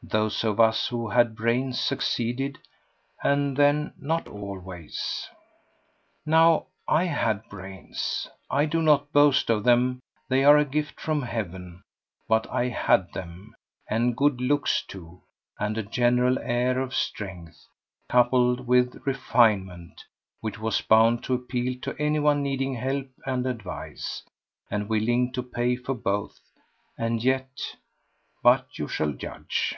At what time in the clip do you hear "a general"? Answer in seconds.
15.76-16.38